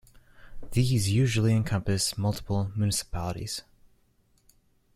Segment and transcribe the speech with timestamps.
[0.71, 3.61] These usually encompass multiple municipalities.